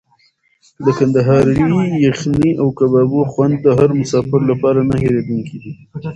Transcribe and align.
د 0.85 0.87
کندهاري 0.97 1.55
یخني 2.07 2.51
او 2.61 2.67
کبابونو 2.77 3.29
خوند 3.31 3.55
د 3.65 3.67
هر 3.77 3.89
مسافر 3.99 4.41
لپاره 4.51 4.79
نه 4.89 4.95
هېرېدونکی 5.03 5.55
وي. 5.61 5.73